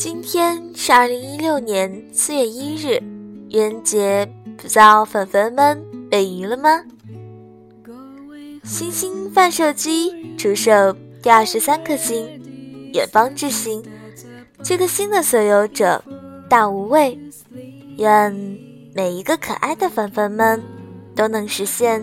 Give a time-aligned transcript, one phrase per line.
[0.00, 3.02] 今天是二零一六年四月一日，
[3.50, 4.26] 愚人节，
[4.56, 5.78] 不知道粉粉们
[6.10, 6.82] 被鱼了吗？
[8.64, 10.72] 星星发射机出售
[11.22, 12.26] 第二十三颗星，
[12.94, 13.84] 远方之星。
[14.62, 16.02] 这颗星的所有者
[16.48, 17.18] 大无畏，
[17.98, 18.32] 愿
[18.94, 20.62] 每一个可爱的粉粉们
[21.14, 22.02] 都能实现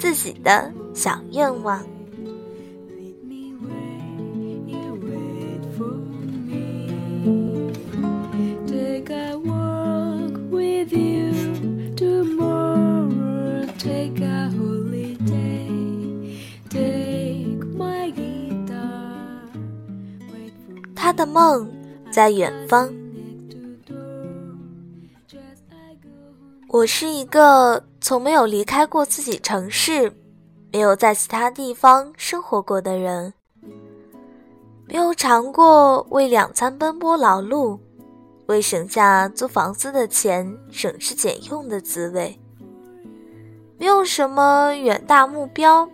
[0.00, 1.80] 自己的小愿望。
[21.16, 21.66] 的梦
[22.12, 22.92] 在远方。
[26.68, 30.12] 我是一个从没有离开过自己城市，
[30.70, 33.32] 没有在其他地方生活过的人，
[34.86, 37.78] 没有尝过为两餐奔波劳碌，
[38.46, 42.38] 为省下租房子的钱省吃俭用的滋味。
[43.78, 45.88] 没有什么远大目标，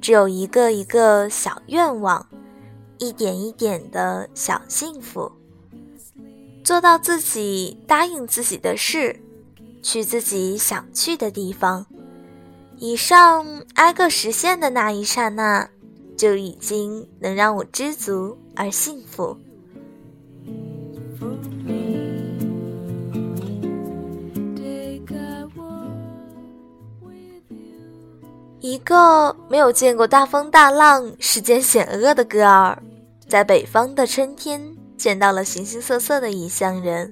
[0.00, 2.24] 只有一个一个小愿望。
[3.02, 5.32] 一点一点的小幸福，
[6.62, 9.18] 做到自己答应自己的事，
[9.82, 11.84] 去自己想去的地方。
[12.76, 15.68] 以上挨个实现的那一刹那，
[16.16, 19.36] 就已经能让我知足而幸福。
[28.60, 32.80] 一个没有见过大风大浪、世间险恶的哥儿。
[33.32, 37.10] 在北方的春天，见到了形形色色的异乡人。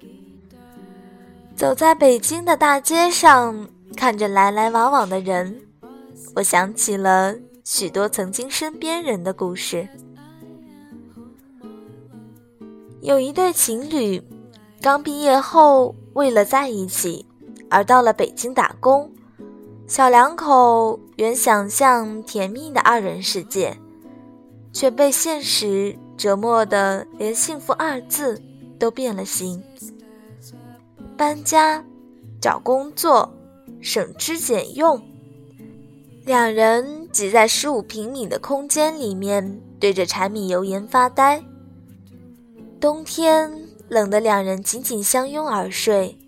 [1.57, 5.63] 走在北京的大街上，看着来来往往的人，
[6.35, 9.89] 我想起了许多曾经身边人的故事。
[13.01, 14.23] 有一对情侣，
[14.83, 17.25] 刚毕业后为了在一起
[17.71, 19.11] 而到了北京打工。
[19.87, 23.79] 小两口原想象甜蜜的二人世界，
[24.71, 25.97] 却被现实。
[26.21, 28.39] 折磨的连幸福二字
[28.79, 29.63] 都变了形。
[31.17, 31.83] 搬家、
[32.39, 33.33] 找工作、
[33.81, 35.03] 省吃俭用，
[36.27, 41.43] 两人挤在十五平米的空间里面，对着柴米油盐发呆。
[42.79, 43.51] 冬天
[43.89, 46.19] 冷得两人紧紧相拥而睡。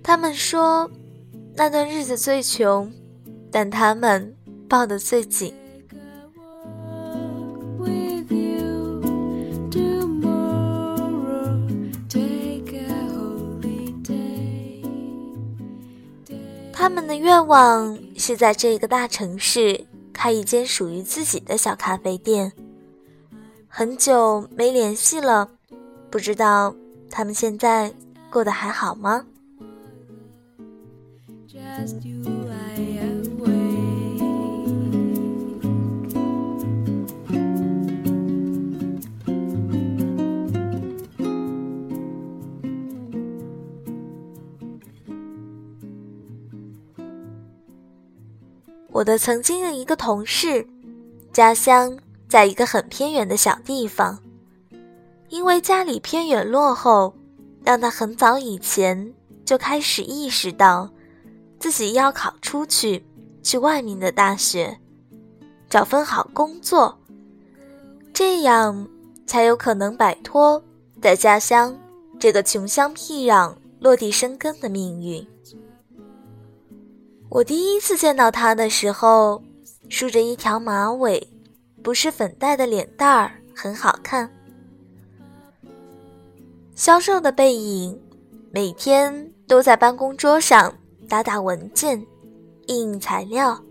[0.00, 0.88] 他们说，
[1.56, 2.92] 那段日子最穷，
[3.50, 4.36] 但他们
[4.68, 5.52] 抱得最紧。
[16.88, 22.50] 他们的愿望是在这个大城市开一间属于自己的小咖啡店。
[23.68, 25.50] 很久没联系了，
[26.10, 26.74] 不知道
[27.10, 27.92] 他们现在
[28.30, 29.26] 过得还好吗？
[48.90, 50.66] 我的曾经的一个同事，
[51.32, 51.96] 家乡
[52.28, 54.18] 在一个很偏远的小地方，
[55.28, 57.14] 因为家里偏远落后，
[57.62, 60.90] 让他很早以前就开始意识到，
[61.58, 63.04] 自己要考出去，
[63.42, 64.78] 去外面的大学，
[65.68, 66.98] 找份好工作，
[68.14, 68.88] 这样
[69.26, 70.62] 才有可能摆脱
[71.00, 71.78] 在家乡
[72.18, 75.24] 这个穷乡僻壤落地生根的命运。
[77.30, 79.42] 我第一次见到他的时候，
[79.90, 81.28] 梳着一条马尾，
[81.82, 84.30] 不是粉黛的脸蛋儿很好看。
[86.74, 88.00] 消瘦的背影，
[88.50, 90.72] 每天都在办公桌上
[91.06, 91.98] 打打文件、
[92.66, 93.62] 印印材料，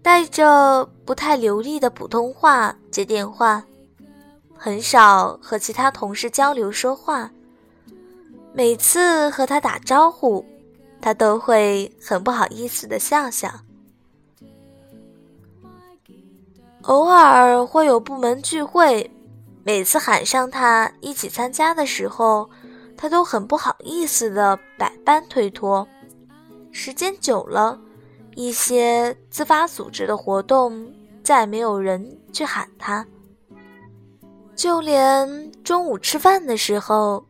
[0.00, 3.64] 带着不太流利的普通话接电话，
[4.56, 7.28] 很少和其他同事交流说话。
[8.52, 10.44] 每次和他打招呼。
[11.04, 13.50] 他都会很不好意思的笑笑，
[16.84, 19.10] 偶尔会有部门聚会，
[19.64, 22.48] 每次喊上他一起参加的时候，
[22.96, 25.86] 他都很不好意思的百般推脱。
[26.72, 27.78] 时间久了，
[28.34, 30.90] 一些自发组织的活动
[31.22, 33.06] 再没有人去喊他，
[34.56, 37.26] 就连中午吃饭的时候，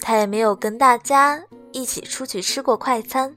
[0.00, 1.44] 他也没有跟大家。
[1.72, 3.36] 一起出去吃过快餐，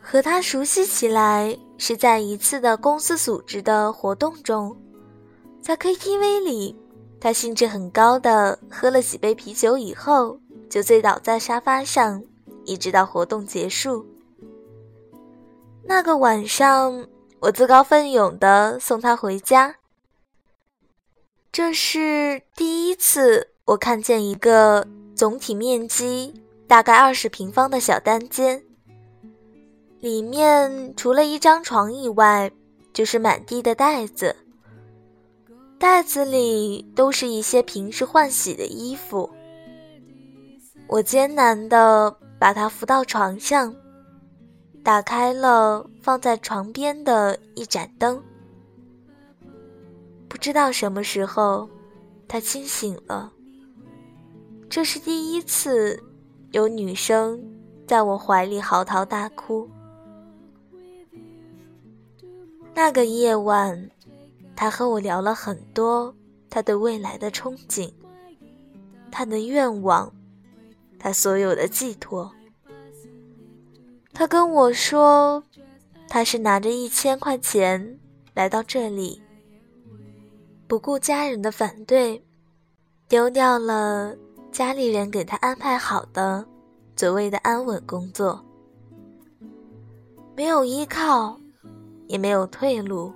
[0.00, 4.76] 和他熟悉起来是在一次的公司组织的活动中。
[5.60, 6.76] 在 KTV 里，
[7.20, 10.40] 他兴致很高的喝了几杯啤酒以后，
[10.70, 12.22] 就醉倒在沙发上，
[12.64, 14.06] 一直到活动结束。
[15.84, 17.06] 那个晚上，
[17.40, 19.74] 我自告奋勇的送他回家。
[21.50, 26.32] 这是第一次我看见一个总体面积
[26.66, 28.62] 大概二十平方的小单间，
[29.98, 32.50] 里面除了一张床以外，
[32.92, 34.36] 就是满地的袋子。
[35.78, 39.28] 袋子里都是一些平时换洗的衣服。
[40.86, 43.74] 我艰难的把他扶到床上，
[44.84, 48.22] 打开了放在床边的一盏灯。
[50.28, 51.68] 不知道什么时候，
[52.26, 53.32] 他清醒了。
[54.68, 56.02] 这是第一次
[56.50, 57.42] 有女生
[57.86, 59.68] 在我怀里嚎啕大哭。
[62.74, 63.90] 那个夜晚。
[64.60, 66.12] 他和我聊了很多，
[66.50, 67.92] 他对未来的憧憬，
[69.08, 70.12] 他的愿望，
[70.98, 72.28] 他所有的寄托。
[74.12, 75.44] 他跟我说，
[76.08, 78.00] 他是拿着一千块钱
[78.34, 79.22] 来到这里，
[80.68, 82.22] 不顾家人的反对，
[83.08, 84.14] 丢掉了
[84.52, 86.46] 家里人给他安排好的
[86.94, 88.44] 所谓的安稳工作，
[90.36, 91.40] 没有依靠，
[92.06, 93.10] 也没有退路。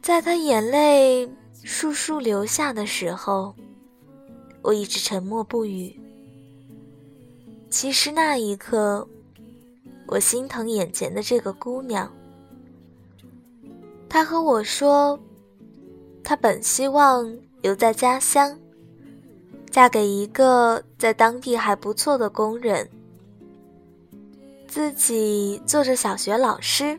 [0.00, 1.26] 在他眼泪
[1.62, 3.54] 簌簌流下的时候，
[4.62, 5.94] 我一直沉默不语。
[7.68, 9.06] 其实那一刻，
[10.06, 12.10] 我心疼眼前的这个姑娘。
[14.08, 15.18] 他和我说，
[16.24, 18.58] 他本希望留在家乡，
[19.70, 22.88] 嫁给一个在当地还不错的工人，
[24.66, 26.98] 自己做着小学老师，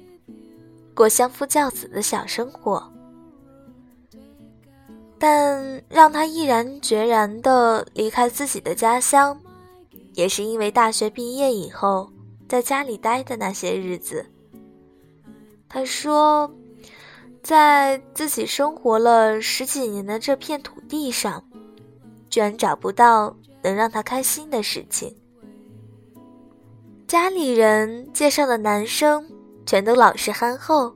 [0.94, 2.92] 过相夫教子的小生活。
[5.18, 9.38] 但让他毅然决然地离开自己的家乡，
[10.14, 12.10] 也是因为大学毕业以后
[12.48, 14.26] 在家里待的那些日子。
[15.68, 16.50] 他说，
[17.42, 21.44] 在自己生活了十几年的这片土地上，
[22.30, 25.16] 居然找不到能让他开心的事情。
[27.08, 29.26] 家里人介绍的男生
[29.66, 30.94] 全都老实憨厚。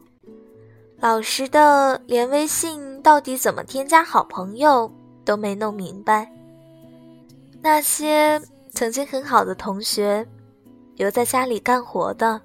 [0.99, 4.89] 老实的，连微信到底怎么添加好朋友
[5.25, 6.31] 都没弄明白。
[7.61, 8.41] 那些
[8.71, 10.25] 曾经很好的同学，
[10.95, 12.39] 留在家里干活的，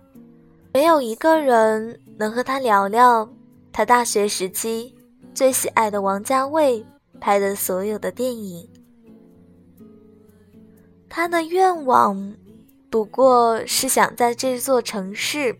[0.73, 3.29] 没有一个人能和他聊聊
[3.73, 4.95] 他大学时期
[5.35, 6.85] 最喜爱的王家卫
[7.21, 8.69] 拍的所有的电影。
[11.09, 12.35] 他的愿望，
[12.91, 15.57] 不过是想在这座城市。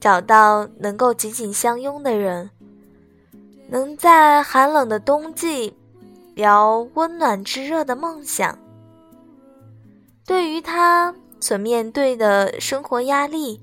[0.00, 2.48] 找到能够紧紧相拥的人，
[3.68, 5.76] 能在寒冷的冬季
[6.34, 8.58] 聊温暖炙热的梦想。
[10.24, 13.60] 对于他所面对的生活压力，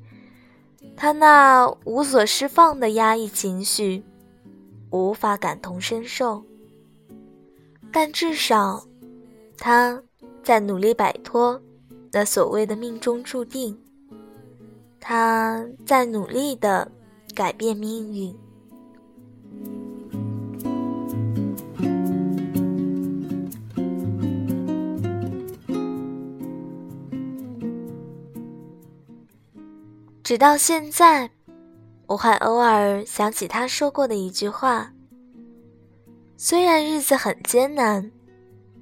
[0.96, 4.04] 他那无所释放的压抑情绪，
[4.90, 6.44] 无法感同身受。
[7.92, 8.86] 但至少，
[9.58, 10.02] 他
[10.44, 11.62] 在努力摆脱
[12.12, 13.78] 那所谓的命中注定。
[15.00, 16.92] 他在努力的
[17.34, 18.36] 改变命运，
[30.28, 31.32] 直到现在，
[32.06, 34.92] 我还偶尔想起他说过的一句话：
[36.36, 38.12] 虽然日子很艰难，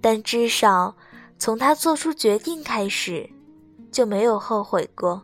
[0.01, 0.95] 但至少
[1.37, 3.29] 从他做出决定开始，
[3.91, 5.21] 就没有后悔过。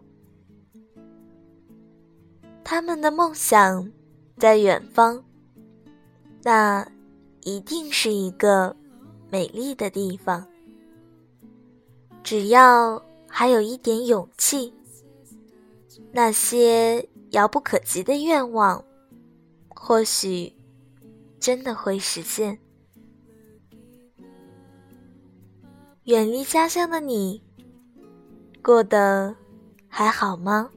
[2.63, 3.91] 他们的梦想
[4.37, 5.23] 在远方，
[6.43, 6.87] 那
[7.41, 8.75] 一定是一个
[9.31, 10.45] 美丽的地方。
[12.21, 14.71] 只要还有一点勇气，
[16.11, 18.83] 那些遥不可及的愿望，
[19.69, 20.53] 或许
[21.39, 22.59] 真的会实现。
[26.03, 27.41] 远离家乡的你，
[28.61, 29.35] 过得
[29.87, 30.69] 还好吗？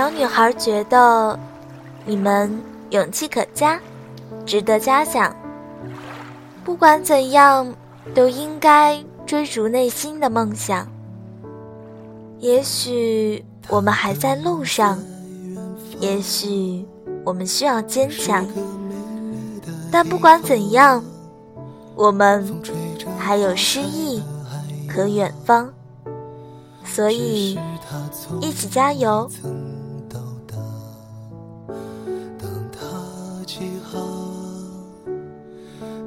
[0.00, 1.38] 小女孩觉得
[2.06, 3.78] 你们勇气可嘉，
[4.46, 5.36] 值得嘉奖。
[6.64, 7.70] 不管怎样，
[8.14, 10.88] 都应该追逐内心的梦想。
[12.38, 14.98] 也许我们还在路上，
[15.98, 16.82] 也许
[17.22, 18.46] 我们需要坚强，
[19.92, 21.04] 但不管怎样，
[21.94, 22.58] 我们
[23.18, 24.22] 还有诗意
[24.88, 25.70] 和远方，
[26.86, 27.60] 所以
[28.40, 29.30] 一起加油。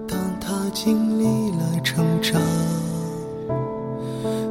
[0.08, 2.42] 当他经历了成长，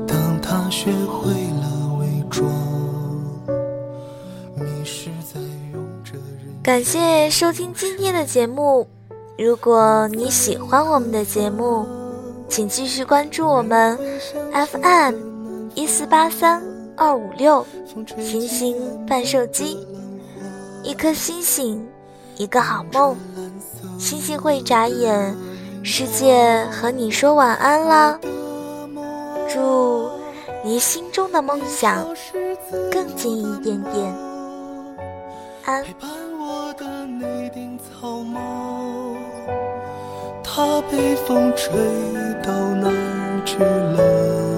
[0.06, 2.50] 当他学会了伪装，
[4.56, 5.40] 迷失在
[5.72, 6.62] 用着人。
[6.62, 8.86] 感谢收听今天的节目。
[9.38, 11.86] 如果你喜欢我们的节目，
[12.48, 13.98] 请继续关注我们
[14.52, 15.14] FM
[15.74, 16.62] 一四八三
[16.96, 17.66] 二五六
[18.18, 19.78] 星星伴手机，
[20.84, 21.82] 一颗星星，
[22.36, 23.16] 一个好梦，
[23.98, 25.34] 星星会眨眼。
[25.84, 28.18] 世界和你说晚安啦，
[29.52, 30.08] 祝
[30.64, 32.06] 离心中的梦想
[32.90, 34.14] 更近一点点。
[35.64, 35.82] 安。
[35.82, 36.08] 陪伴
[36.38, 39.16] 我的那顶草帽，
[40.42, 41.72] 它被风吹
[42.44, 44.51] 到哪儿去了？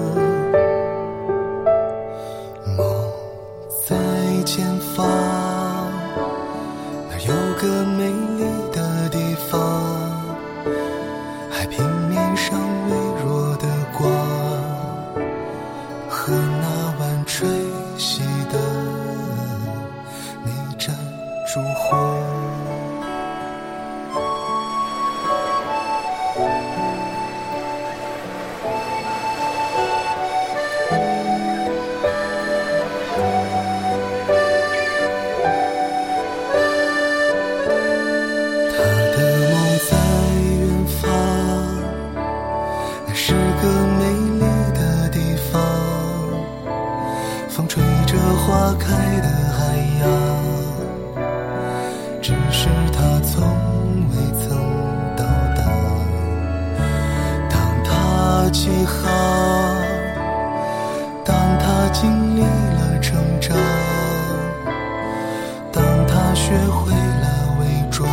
[53.25, 53.41] 从
[54.09, 54.45] 未曾
[55.15, 55.23] 到
[55.55, 55.59] 达。
[57.49, 57.53] 当
[57.83, 59.01] 他起航，
[61.23, 63.57] 当他经历了成长，
[65.71, 67.25] 当他学会了
[67.59, 68.07] 伪装，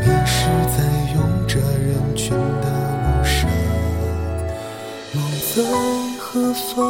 [0.00, 0.78] 迷失在
[1.14, 2.30] 拥着人群
[2.60, 2.66] 的
[3.02, 3.50] 路上。
[5.12, 5.16] 梦
[5.54, 5.62] 在
[6.20, 6.80] 何方？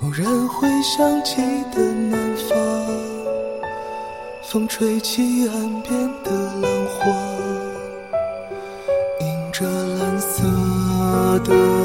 [0.00, 1.36] 蓦然回想起
[1.72, 2.56] 的南方，
[4.52, 6.30] 风吹起岸边的
[6.60, 7.52] 浪花。
[9.50, 10.42] 这蓝色
[11.44, 11.81] 的